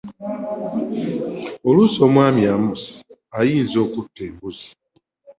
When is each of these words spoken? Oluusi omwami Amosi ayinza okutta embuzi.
Oluusi 1.67 1.99
omwami 2.07 2.41
Amosi 2.55 2.91
ayinza 3.39 3.77
okutta 3.85 4.21
embuzi. 4.29 4.69